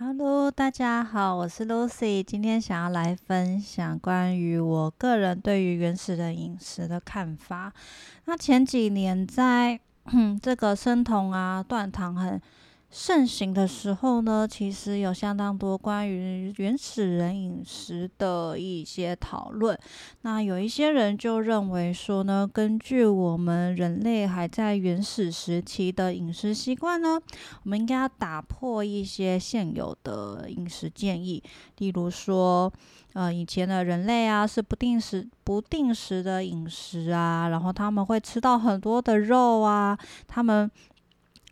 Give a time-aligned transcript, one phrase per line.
[0.00, 7.72] Hello，大家好，我是 Lucy，今天想要来分享关于我个人对于原始人饮食的看法。
[8.26, 9.80] 那前几年在
[10.40, 12.40] 这个生酮啊、断糖很。
[12.90, 19.78] 盛行的时候呢，其实有相当多关于原始人饮食的一些讨论。
[20.22, 27.20] 那有一些人就认为说呢，根据我们人类还在原始时期的饮食习惯呢，
[27.62, 31.42] 我们应该要打破一些现有的饮食建议。
[31.76, 32.72] 例如说，
[33.12, 40.70] 呃，以前的人类啊是不定时、不定时的饮食啊，然后他们会吃到很多的肉啊，他们。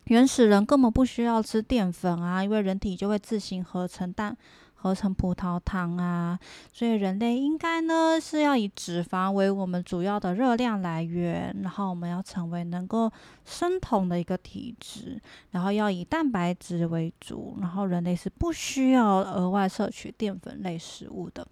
[0.06, 4.36] 原始人根本不需要吃淀粉啊，因为人体就会自行合成蛋、
[4.74, 6.38] 合成葡萄糖啊，
[6.72, 13.10] 所以人类应该呢是要以脂肪为我们主要的热量来源，然后我们要成为能够
[13.44, 15.20] 生酮的一个体质，
[15.50, 21.44] 然后要以蛋白质为主，然后人类是不需要额外摄取淀粉类食物的。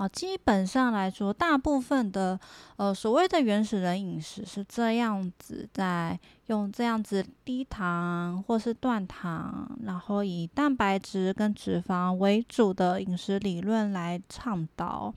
[0.00, 2.40] 好，基本上来说，大部分的
[2.76, 15.14] 呃所谓的原始人饮食是这样子，在用这样子低糖或是断糖，然后以蛋白质跟脂肪为主的饮食理论来倡导。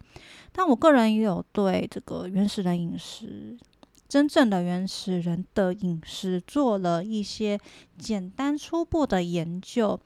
[0.52, 3.58] 但我个人也有对这个原始人饮食，
[4.10, 7.58] 真正的原始人的饮食做了一些
[7.98, 9.98] 简单初步的研究。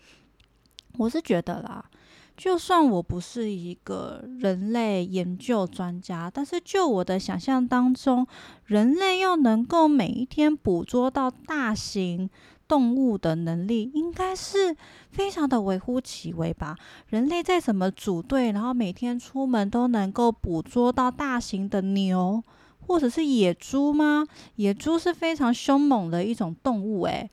[0.99, 1.83] 我是觉得啦。
[2.37, 8.27] 就算我不是一个人类研究专家，但是就我的想象当中，
[8.65, 12.29] 人类要能够每一天捕捉到大型
[12.67, 14.77] 动物的能力，应该是
[15.09, 16.77] 非常的微乎其微吧？
[17.07, 22.43] 人类再怎么组队，然后每天出门都能够捕捉到大型的牛
[22.85, 24.25] 或者是野猪吗？
[24.57, 27.31] 野猪是非常凶猛的一种动物，诶。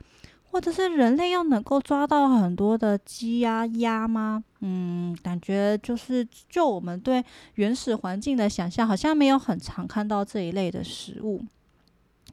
[0.55, 4.45] 或者是人类要能够抓到很多的鸡呀、鸭吗？
[4.61, 7.25] 嗯，感觉就是就我们对
[7.57, 11.43] 原始环境的想象，好像没有很常看到这一类的食物，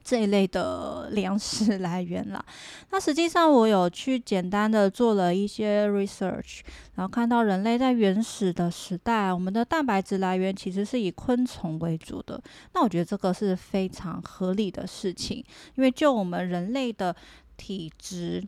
[0.04, 2.44] 这一类的粮食 来源啦。
[2.92, 6.60] 那实际上我有去简单的做了一些 research，
[6.94, 12.40] 然后看到人类在原始的时代，我们的蛋白质来源其实是以昆虫为主的。
[12.72, 17.16] 那我觉得这个是非常合理的事情，因为就我们人类的。
[17.56, 18.42] 体质、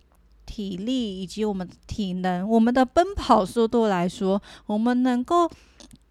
[0.47, 5.51] 体力以及我们体能、我们的奔跑速度来说，我们能够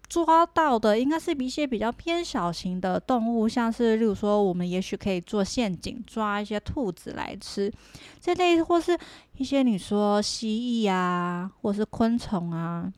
[0.08, 7.72] 抓到的应该是一些比较偏小型的动物，像是例如说，我们也许可以做陷阱抓一些兔子来吃，
[8.20, 8.96] 这类或是
[9.38, 12.92] 一些你说蜥蜴啊，或是昆虫啊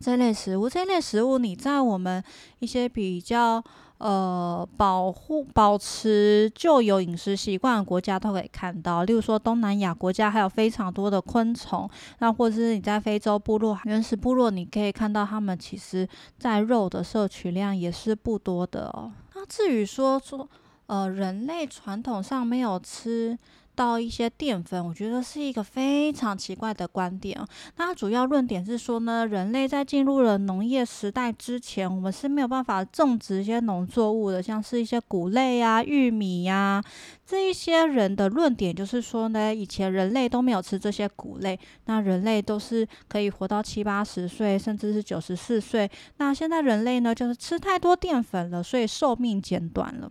[0.00, 2.22] 这类食物，这类食物你在我们
[2.58, 3.62] 一些比较。
[3.98, 16.06] 呃，保护保持旧有饮食习惯的国家都可以看到，例如说东南亚国家还有非常多的昆虫，那或者是你在非洲部落原始部落，你可以看到他们其实
[16.38, 19.10] 在肉的摄取量也是不多的哦。
[19.34, 20.46] 那至于说说
[20.88, 23.38] 呃，人类传统上没有吃。
[23.76, 27.38] 到一些淀粉，我觉得是一个非常奇怪的观点
[27.76, 36.82] 那主要论点是说呢，人类在进入了农业时代之前，我们是没有办法种植一些农作物的，像是一些谷类呀、玉米呀。
[37.26, 45.90] 这一些人的论点就是说呢，以前人类都没有吃这些谷类，那人类都是可以活到七八十岁，甚至是九十四岁。
[46.16, 50.10] 那现在人类呢，就是吃太多淀粉了，所以寿命减短了。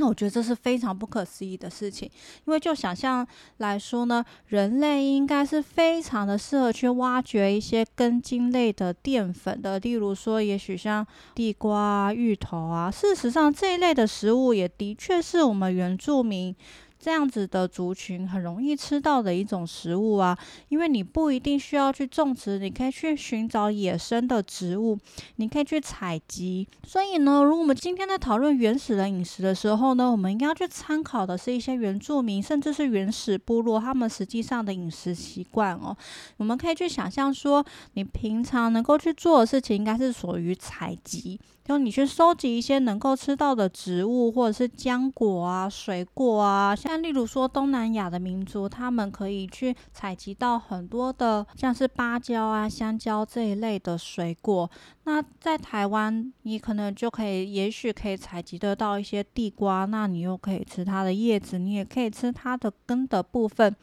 [0.00, 2.08] 那我觉得这是非常不可思议的事情，
[2.46, 3.26] 因为就想象
[3.56, 11.04] 来说呢，人类应该是非常的适合去挖掘一些根茎类的淀粉的，例如说，也许像
[11.34, 12.88] 地瓜、芋头啊。
[12.90, 16.54] 事实上，这一类的食物也的确是我们原住民。
[16.98, 20.36] 这样子的族群很容易吃到的一种食物啊，
[20.68, 24.98] 因为你不一定需要去种植，你可以去寻找野生的植物，
[25.36, 26.66] 你可以去采集。
[26.84, 35.96] 所以呢，如果我们今天在讨论原始人饮食的时候呢，我们应该要去参考的是一些原住民，甚至是原始部落他们实际上的饮食习惯哦。
[36.36, 41.38] 我们可以去想象说，你平常能够去做的事情，应该是属于采集。
[41.68, 54.70] 就你去收集一些能够吃到的植物，或者是浆果啊、水果啊，像例如说东南亚的民族，他们可以去采集到很多的，像是芭蕉啊、香蕉这一类的水果。
[55.04, 63.74] 那在台湾，你可能就可以，也许可以采集得到一些地瓜，那你又可以吃它的叶子，你也可以吃它的根的部分。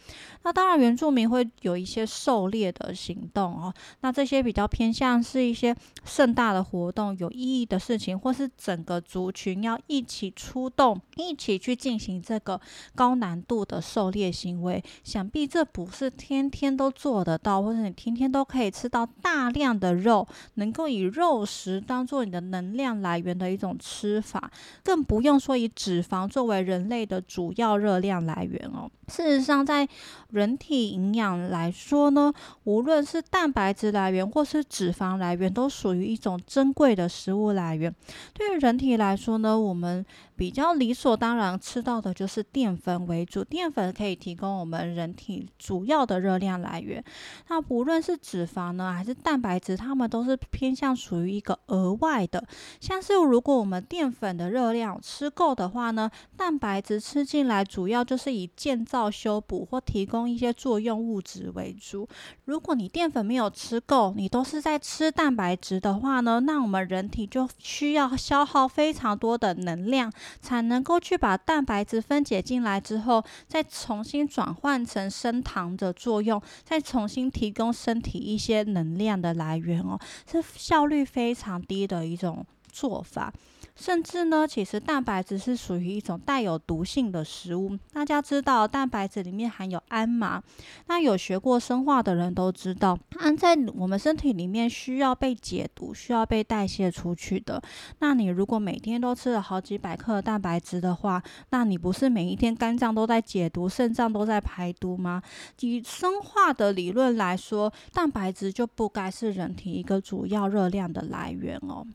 [0.44, 3.74] 那当然，原住民会有一些狩猎的行动哦。
[4.02, 12.60] 那这些比较偏向是一些盛大的活动、有意义的事情，或是整个族群要一起出动，一起去进行这个
[12.94, 24.51] 高难度的狩猎行为，想必这不是天天都做得到，或者你天天都可以吃到大量的肉，能够以肉食当做你的能量来源的一种吃法，
[24.83, 28.89] 更不用说以脂肪作为人类的主要热量来源哦。
[29.07, 29.88] 事实上，在
[30.36, 32.32] 人体营养来说呢，
[32.66, 37.94] 无论是蛋白质来源或是脂肪来源，都属于一种珍贵的食物来源。
[38.34, 40.06] 对于人体来说呢，我们
[40.36, 47.04] 比较理所当然吃到的就是淀粉为主，淀粉可以提供我们人体主要的热量来源。
[47.48, 52.46] 那不论是脂肪呢，还是蛋白质，它们都是偏向属于一个额外的。
[52.80, 58.86] 像是如果我们淀粉的热量吃够的话呢，蛋白质吃进来主要就是以建。
[58.86, 62.07] 造修补或提供一些作用物质为主。
[62.45, 70.12] 如果你淀粉没有吃够，你都是在吃蛋白质的话呢，那我们人体就需要消耗非常多的能量，
[70.42, 80.00] 才能够去把蛋白质分解进来之后，再重新转换成升糖的作用，再重新提供身体一些能量的来源哦，
[80.30, 83.33] 是效率非常低的一种做法。
[83.75, 87.77] 甚至呢，其实蛋白质是属于一种带有毒性的食物。
[87.92, 90.42] 大家知道，蛋白质里面含有氨嘛？
[90.88, 97.62] 那有学过生化的人都知道，氨在我们身体里面需要被解毒，需要被代谢出去的。
[98.00, 105.22] 那你如果每天都吃了好几百克蛋白质的话，那你不是每一天肝脏都在解毒，肾脏都在排毒吗？
[105.60, 111.86] 以生化的理论来说，蛋白质就不该是人体一个主要热量的来源哦。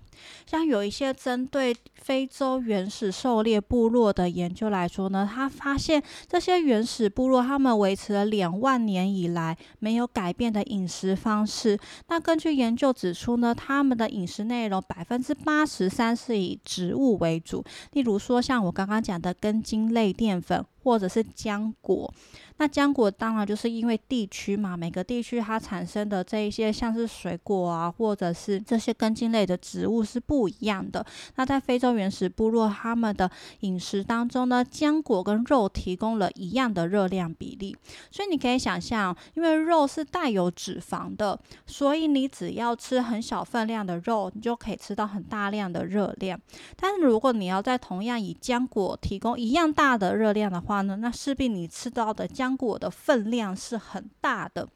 [0.45, 11.79] 像有一些针对非洲原始狩猎部落的研究来说呢，他发现这些原始部落他们维持了两万年以来没有改变的饮食方式。
[12.09, 22.13] 那根据研究指出呢，他们的饮食内容百分之八十三是以植物为主，例如说像我刚刚讲的根茎类淀粉或者是浆果。
[22.61, 31.05] 那浆果当然就是因为地区嘛，每个地区它产生的这一些像是水果啊，或者是这些根茎类的植物是不一样的。
[31.37, 33.31] 那在非洲原始部落，他们的
[33.61, 37.75] 饮食当中呢，浆果跟肉提供了一样的热量比例。
[38.11, 46.39] 所以你可以想象，因为肉是带有脂肪的，所以你只要吃很小分量的肉，你就可以吃到很大量的热量。
[46.77, 54.67] 但是如果你要在同样以浆果提供一样大的热量的话呢，那势必你吃到的浆果的分量是很大的，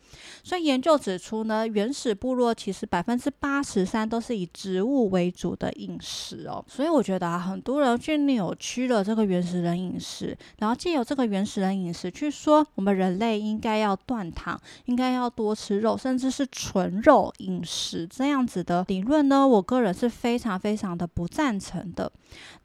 [0.43, 6.65] 所以研究指出呢，原始部落其实百分之八十三都是以植物为主的饮食哦。
[6.69, 22.11] 所以我觉得啊，很多人去扭曲了这个原始人饮食，然后借由这个原始人饮食去说我们人类应该要断糖，应该要多吃肉，甚至是纯肉饮食这样子的理论呢，我个人是非常非常的不赞成的。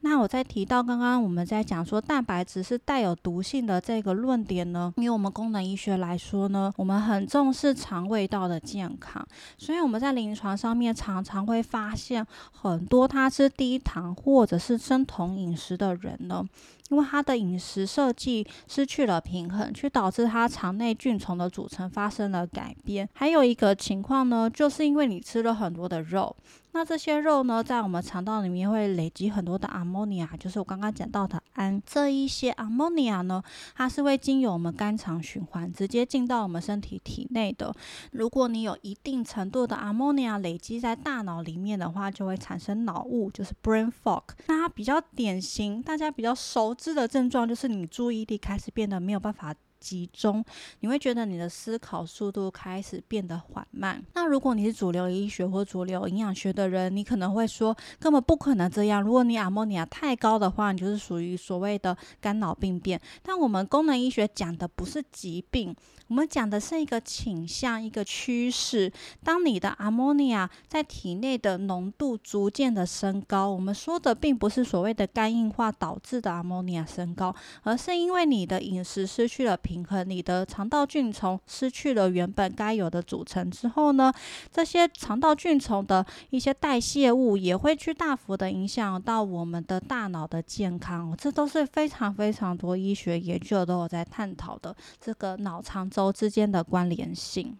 [0.01, 4.93] 那我在提到刚刚我们在讲说蛋白质是带有毒性的这个论点呢。
[5.01, 9.25] 因为我们功能医学来说呢，我们很重视肠胃道的健康，
[9.57, 16.47] 所以我们在临床上面常常会发现很多他吃低糖或者是生酮饮食的人呢。
[16.89, 23.07] 因为他的饮食设计失去了平衡，去导致他肠内菌虫的组成发生了改变。
[23.13, 26.35] 还有一个情况呢，就是因为你吃了很多的肉，
[26.71, 31.81] 那这些肉呢，在我们肠道里面会累积很多的阿莫尼亚，就是我刚刚讲到的氨。
[31.85, 33.41] 这一些阿莫尼亚呢，
[33.75, 37.73] 它是会经由我们肝肠循环，直接进到我们身体体内的。
[38.11, 44.23] 如果你有一定程度的阿莫尼亚累积在大脑里面的话，就会产生脑雾，就是 brain fog。
[44.47, 46.75] 那它比较典型，大家比较熟。
[46.79, 50.43] 知的症状就是你注意力开始变得没有办法集中，
[50.79, 54.01] 你会觉得你的思考速度开始变得缓慢。
[54.13, 59.01] 那如果你是主流医学或主流营养学的人，你可能会说根本不可能这样。
[59.01, 62.99] 如果你阿莫尼亚太高的话，你就是属于所谓的干扰病变。
[63.21, 65.75] 但我们功能医学讲的不是疾病。
[66.09, 68.91] 我们讲的是一个倾向，一个趋势。
[69.23, 84.11] 当你的阿莫尼亚在体内的浓度逐渐的升高，我们说的并不是所谓的肝硬化导致的阿莫尼亚升高，而是因为你的饮食失去了平衡，你的肠道菌虫失去了原本该有的组成之后呢，
[84.51, 91.15] 这些肠道菌虫的一些代谢物也会去大幅的影响到我们的大脑的健康。
[91.15, 95.87] 这都是非常非常多医学研究都有在探讨的这个脑肠。
[95.99, 97.57] 都之间的关联性。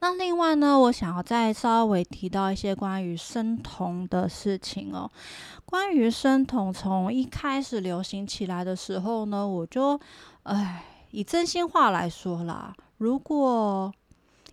[0.00, 5.08] 那另外呢，我想要再稍微提到一些关于生酮的事情哦。
[5.64, 10.00] 关于生酮，从一开始流行起来的时候呢，我就，
[10.42, 13.94] 哎，以真心话来说啦，如果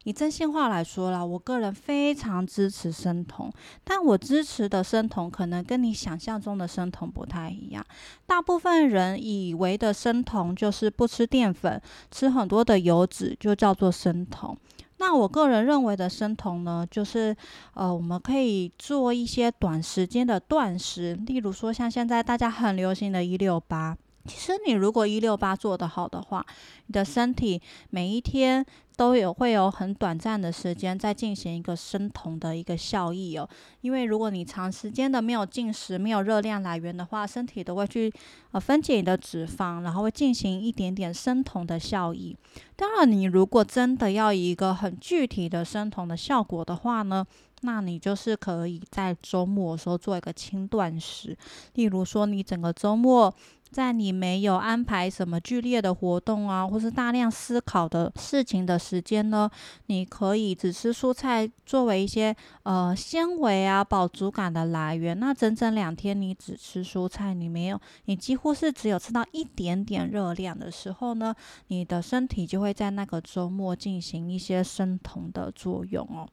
[0.10, 3.52] 以真心话来说啦，我个人非常支持生酮，
[3.84, 7.86] 但我支持的生酮可能跟你想象中的生酮不太一样。
[8.26, 14.58] 大部分人以为的生酮就是不吃淀粉，吃很多的油脂，就叫做生酮。
[14.98, 17.36] 那我个人认为的生酮呢，就是
[17.76, 23.96] 呃，我们可以做一些短时间的断食，例如说像现在大家很流行的“一六八”。
[24.30, 26.46] 其实你如果一六八做得好的话，
[26.86, 27.60] 你的身体
[27.90, 28.64] 每一天
[28.96, 33.50] 都有会有很短暂的时间在进行一个生酮的一个效益哦。
[33.82, 38.14] 因为如果你长时间的没有进食、没有热量来源的话，身体都会去
[38.52, 42.38] 呃分解你的脂肪，然后会进行一点点生酮的效益。
[42.76, 47.26] 当然，你如果真的要一个很具体的生酮的效果的话呢，
[47.62, 51.38] 那你就是可以在周末的时候做一个轻断食，
[51.74, 53.34] 例如说你整个周末。
[53.72, 59.48] 在你没有安排什么剧烈的活动啊，或是大量思考的事情的时间呢，
[59.86, 65.20] 你可以只吃蔬菜作为一些呃纤维啊饱足感的来源。
[65.20, 71.36] 那整整两天你只吃蔬菜，你没有，你几乎是只有吃到一点点热量的时候呢，
[71.68, 76.28] 你的身体就会在那个周末进行一些生酮的作用哦。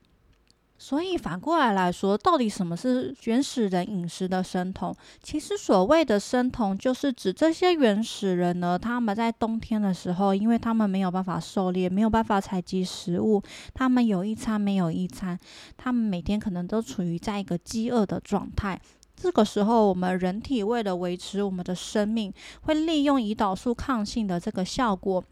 [0.78, 4.95] 所以反过来来说，到底什么是原始人饮食的生酮？
[5.23, 13.42] 其实所谓的生酮，就是指这些原始人呢，他们在冬天的时候，因为他们没有办法狩猎，没有办法采集食物，
[13.73, 15.38] 他们有一餐没有一餐，
[15.76, 18.80] 他们每天可能都处于在一个饥饿的状态。
[19.16, 22.30] 这个时候，我们人体为了维持我们的生命，
[22.61, 25.25] 会利用胰岛素抗性的这个效果。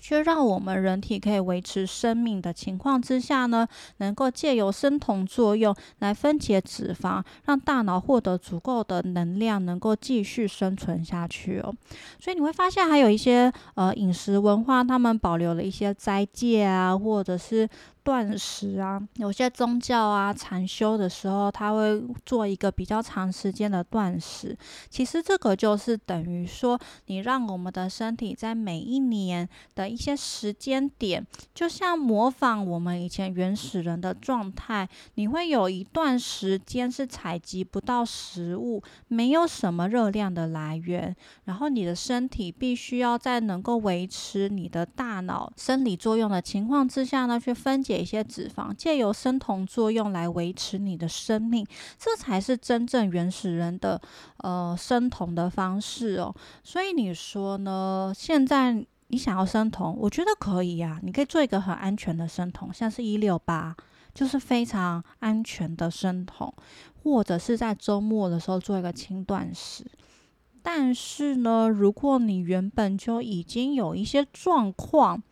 [0.00, 11.74] 却让我们人体可以维持生命的情况之下呢，能够借由生酮作用来分解脂肪，让大脑获得足够的能量，能够继续生存下去哦。
[12.18, 17.68] 所以你会发现，还有一些呃饮食文化，他们保留了一些斋戒啊，或者是。
[18.02, 24.56] 断食啊，有些宗教啊，禅修的时候，他会做一个比较长时间的断食。
[24.88, 41.14] 其实这个就是等于说，你让我们的身体在每一年的一些时间点，就像模仿我们以前原始人的状态，你会有一段时间是采集不到食物，没有什么热量的来源，
[41.44, 48.00] 然后你的身体必须要在能够维持你的大脑生理作用的情况之下呢，去分解解。
[48.00, 51.66] 一些脂肪，借由生酮作用来维持你的生命，
[51.98, 54.00] 这才是真正原始人的
[54.38, 56.34] 呃生酮的方式哦。
[56.64, 58.10] 所以你说呢？
[58.16, 58.72] 现在
[59.08, 60.98] 你想要生酮，我觉得可以呀。
[61.02, 63.76] 你可以做一个很安全的生酮，像是一六八，
[64.14, 66.50] 就是非常安全的生酮，
[67.02, 69.84] 或者是在周末的时候做一个轻断食。
[70.62, 75.22] 但是呢，如果你原本就已经有一些状况，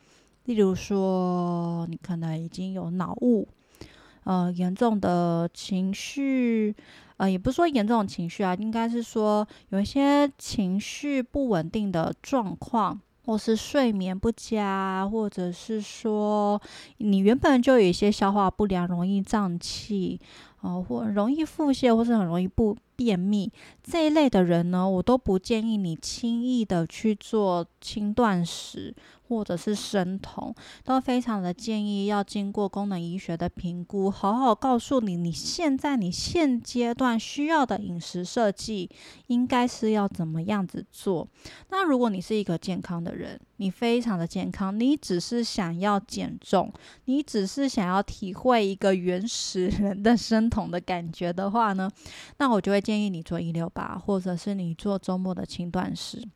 [0.48, 3.46] 例如说，你可能已经有脑雾，
[4.24, 6.74] 呃，严重的情绪，
[7.18, 16.58] 呃，也不是说严重的情绪啊，应该是说有一些情绪不稳定的状况，或是睡眠不佳，或者是说
[16.96, 20.18] 你原本就有一些消化不良，容易胀气，
[20.62, 23.52] 哦，或容易腹泻，或是很容易不便秘
[23.82, 28.94] 这一类的人呢，我都不建议你轻易的去做轻断食。
[29.28, 30.54] 或者是生酮，
[30.84, 38.88] 都非常的建议要经过功能医学的评估，好好告诉你你现在你现阶段需要的饮食设计
[39.26, 41.28] 应该是要怎么样子做。
[41.68, 46.72] 那如果你是一个健康的人，你非常的健康，你只是想要减重，
[47.04, 51.90] 你只是想要体会一个原始人的生酮的感觉的话呢，
[52.38, 56.26] 那我就会建议你做一六八，或者是你做周末的轻断食。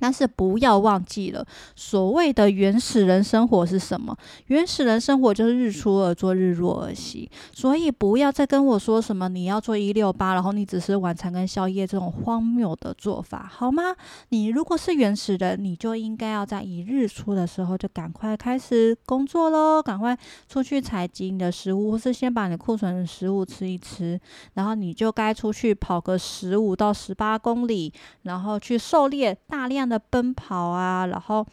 [0.00, 4.16] 但是不要忘记了，所谓的原始人生活是什么？
[4.46, 7.28] 原始人生活就是日出而作，日落而息。
[7.52, 13.96] 所以不要再跟我说什么你要做一六八，然后你只是晚餐跟宵夜这种荒谬的做法，好吗？
[14.28, 20.16] 你如果是原始人，你就应该要在一日出的时候就赶快开始工作喽，赶快
[20.48, 24.20] 出去采集你的食物，或是先把你库存的食物吃一吃，
[24.54, 29.87] 然后你就该出去跑个十五到十八公里，然后去狩猎大量。
[29.88, 31.46] 的奔跑啊，然后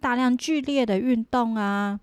[0.00, 1.98] 大量剧烈的运动啊，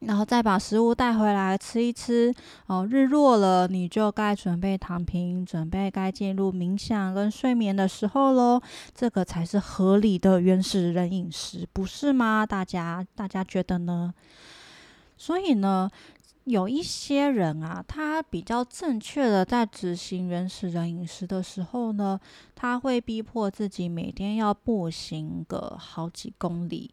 [0.00, 2.32] 然后再把食物带回来吃一吃。
[2.66, 8.60] 哦，日落了，你就该准备躺平，准备该进入冥想跟睡眠的时候喽。
[8.94, 12.46] 这个才是合理的原始人饮食，不是吗？
[12.46, 14.14] 大家，大家觉得呢？
[15.16, 15.90] 所以呢？
[16.48, 22.18] 有一些人啊，他比较正确的在执行原始人饮食的时候呢，
[22.54, 26.90] 他会逼迫自己每天要步行个好几公里，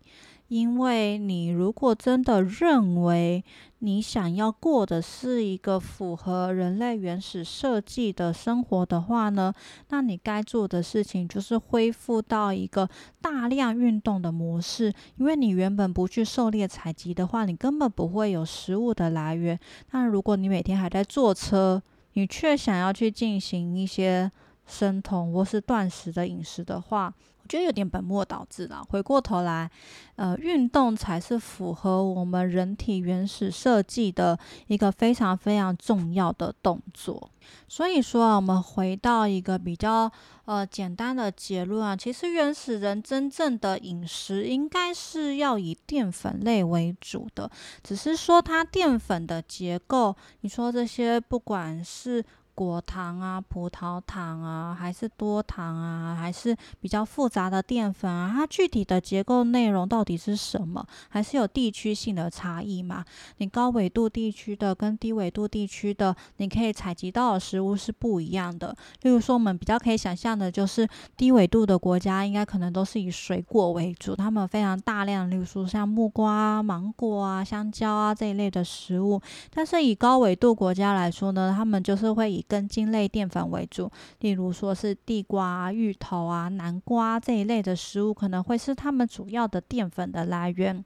[0.47, 3.43] 因为你如果真的认为
[3.79, 9.53] 你想要过的是一个符合人类原始设计的生活的话呢，
[9.89, 12.87] 那你该做的事情就是恢复到一个
[13.21, 14.93] 大量运动的模式。
[15.17, 19.59] 因为你原本不去狩猎采集的话，你根本不会有食物的来源。
[19.91, 21.81] 那如果你每天还在坐车，
[22.13, 24.31] 你却想要去进行一些
[24.65, 27.13] 生酮或是断食的饮食的话，
[27.45, 28.83] 我觉得有点本末倒置了。
[28.89, 29.69] 回过头来，
[30.15, 37.29] 呃，运动才是符合我们人体原始设计的一个非常非常重要的动作。
[37.67, 40.11] 所以说啊，我们回到一个比较
[40.45, 47.51] 呃简单的结论啊，其实原始人真正的饮食应该是要以淀粉类为主的，
[47.83, 52.25] 只是说它淀粉的结构，你说这些不管是。
[52.55, 58.31] 果糖啊，葡萄糖啊，还是多糖啊，还是比较复杂的淀粉啊？
[58.33, 60.83] 它具体的结构内容到底是什么？
[61.09, 63.03] 还是有地区性的差异嘛？
[63.37, 68.75] 你高纬度地区的跟低纬度地区的，你可以采集到的食物是不一样的。
[69.01, 79.21] 例如说，我们比较可以想象的就是低纬度的国家，应该可能都是以水果为主，他们非常大量，例如说像木瓜、芒果啊、香蕉啊这一类的食物。
[79.53, 90.83] 但是以高纬度国家来说呢，他们就是会以根茎类淀粉为主，例如说是地瓜、芋头啊、南瓜这一类的食物，可能会是他们主要的淀粉的来源。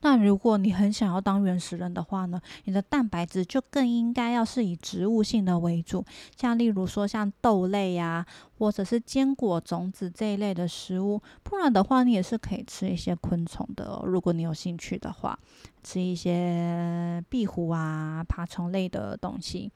[0.00, 6.02] 那如果你很想要当原始人的话呢，你的蛋白质就更应该要是以植物性的为主，
[6.36, 8.24] 像例如说像豆类呀，
[8.56, 11.20] 或者是坚果、种子这一类的食物。
[11.42, 15.38] 不然的话，你也是可以吃一些昆虫的哦，如果你有兴趣的话，
[15.82, 19.70] 吃一些壁虎啊、爬虫类的东西。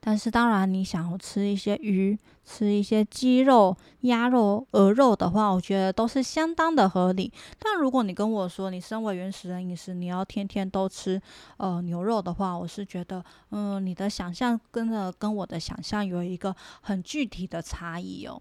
[0.00, 7.32] 但是，当然，你想要吃一些鱼、吃一些鸡肉、鸭肉、鹅肉的话，我觉得都是相当的合理。
[7.58, 11.20] 但如果你跟我说，你身为原始人饮食，你要天天都吃
[11.56, 18.40] 呃牛肉的话，我是觉得，嗯，你的想象跟着跟我的想象有一个很具体的差异哦。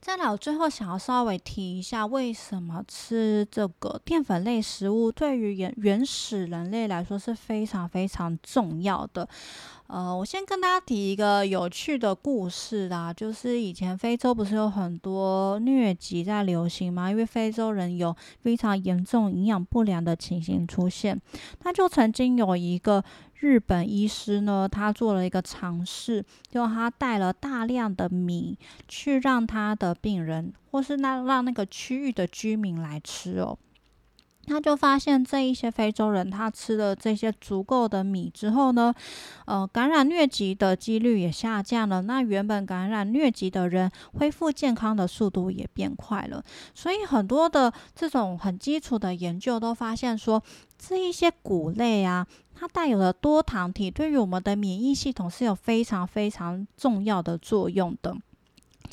[0.00, 9.28] 再来，我最后想要稍微提一下，为什么吃这个淀粉类食物对于原原始人类来说是非常非常重要的。
[9.86, 17.10] 呃，我先跟大家提一个有趣的故事啦，就是以前非洲不是有很多疟疾在流行吗？
[17.10, 21.20] 因为非洲人有非常严重营养不良的情形出现，
[21.62, 33.58] 那就曾经有一个日本医师呢，他做了一个尝试，就他带了大量的米去让他的病人，或是那让那个区域的居民来吃哦。
[34.46, 38.94] 他就发现这一些非洲人，他吃了这些足够的米之后呢，
[39.46, 42.02] 呃，感染疟疾的几率也下降了。
[42.02, 46.44] 那原本感染疟疾的人恢复健康的速度也变快了。
[46.74, 50.42] 所以很多的这种很基础的研究都发现说，
[50.78, 58.14] 这一些谷类啊，它带有的多糖体对于我们的免疫系统是有非常非常重要的作用的。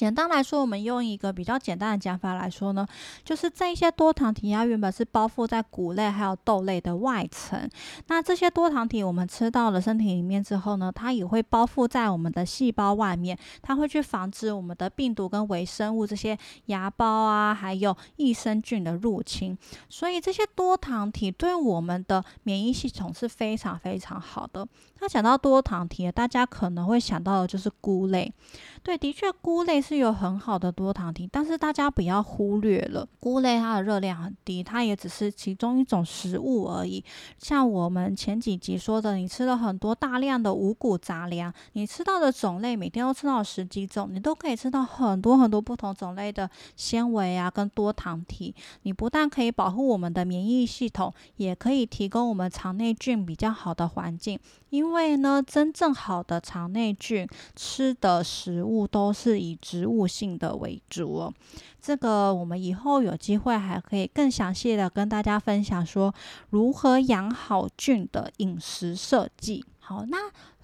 [0.01, 2.87] 简单来说，我们用一个比较简单的讲法来说呢，
[3.23, 7.69] 就是这一些多糖体它原本是包覆在谷类还有豆类的外层。
[8.07, 16.35] 那这些多糖体我们吃到了身体里面之后呢，它也会包覆在我们的细胞外面，它会去防止我们的病毒跟微生物这些
[16.65, 19.55] 芽孢啊，还有益生菌的入侵。
[19.87, 24.67] 所以这些多糖体对我们的免疫系统是非常非常好的。
[24.99, 28.33] 那讲到多糖体，大家可能会想到的就是菇类。
[28.81, 37.03] 对，的确，菇类是是有很好的多糖体，但是大家不要忽略了，菇类它的热量很低，它也只是其中一种食物而已。
[37.37, 48.55] 像我们前几集说的，你吃了很多大量的五谷杂粮，你吃到的种类每天都吃到十几种，你都可以吃到很多很多不同种类的纤维啊，跟多糖体。
[48.83, 54.39] 你不但可以保护我们的免疫系统，也可以提供我们肠内菌比较好的环境。
[54.69, 57.27] 因为呢，真正好的肠内菌
[57.57, 61.33] 吃的食物都是以植植物性的为主哦。
[61.81, 66.13] 这个我们以后有机会还可以更详细的跟大家分享，说
[66.51, 69.65] 如何养好菌的饮食设计。
[69.79, 70.17] 好，那。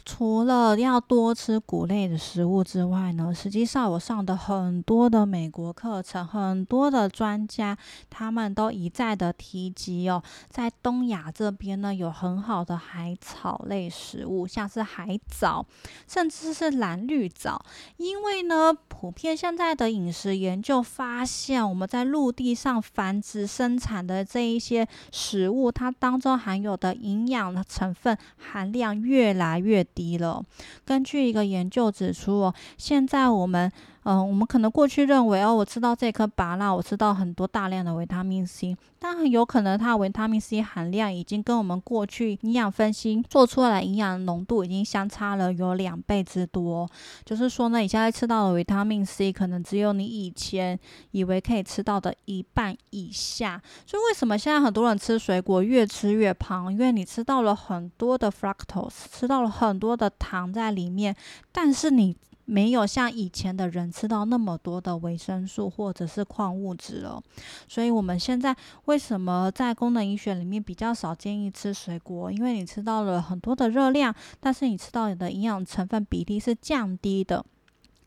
[0.09, 7.77] 除了要多吃谷类的食物之外呢，实际上我上的很多的美国课程，很多的专家
[8.09, 15.65] 他们都一再的提及哦，在东亚这边呢有很好的海草类食物，像是海藻，
[16.07, 17.61] 甚至是蓝绿藻。
[17.97, 29.85] 因为呢，普遍现在的饮食研究发现，我们在陆地上繁殖生产的这一些食物，它当中含有的营养的成分含量越来越。
[29.97, 30.43] 低了。
[30.85, 33.71] 根据一个研究指出，哦，现在我们
[34.09, 46.89] 嗯，我们可能过去认为哦，我吃到这颗芭乐，我吃到很多大量的维他命 C，但很有可能它维他命 C 含量已经跟我们过去营养分析做出来营养浓度已经相差了有两倍之多。
[47.25, 50.79] 就是说呢，你现在吃到的维他命 C 可能只有你以前
[51.11, 53.61] 以为可以吃到的一半以下。
[53.85, 56.71] 所以为什么现在很多人吃水果越吃越胖？
[56.71, 61.13] 因为你吃到了很多的 fructose，吃到了很多的糖在里面，
[61.51, 62.15] 但是你。
[62.49, 67.21] 没有像以前的人吃到那么多的维生素或者是矿物质了，
[67.67, 68.55] 所以我们现在
[68.85, 72.31] 为什么在功能医学里面比较少建议吃水果？
[72.31, 77.45] 因为你吃到了很多的热量，但是你吃到你的营养成分比例是降低的。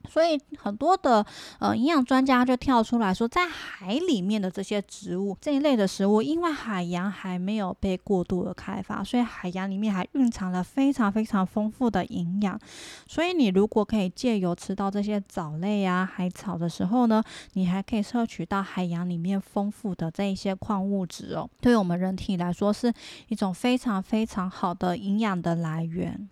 [0.08, 1.24] 所以很多的
[1.58, 12.58] 呃营养专家就跳出来说，在海里面的这些植物这一类的食物，因为海洋还没有被过度的开发，所以海洋里面还蕴藏了非常非常丰富的营养。
[13.06, 22.92] 所以你如果可以借由吃到这些藻类啊、海草的时候呢，你还可以摄取到海洋里面丰富的这一些矿物质哦，对我们人体来说是
[23.28, 26.28] 一种非常非常好的营养的来源。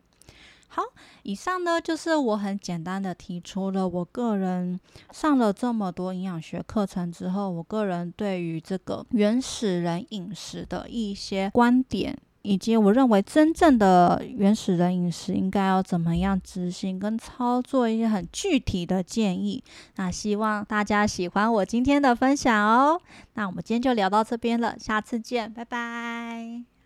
[0.69, 0.83] 好，
[1.23, 4.79] 以上呢就是我很简单的提出了我个人
[5.13, 19.63] 上了这么多营养学课程之后，我个人对于这个原始人饮食的一些观点，以及我认为真正的原始人饮食应该要怎么样执行跟操作一些很具体的建议。
[19.97, 23.01] 那希望大家喜欢我今天的分享哦。
[23.35, 26.78] 那我们今天就聊到这边了，下次见，拜拜。